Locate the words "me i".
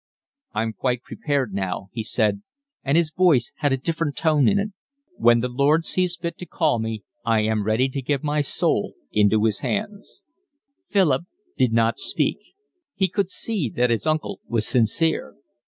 6.79-7.41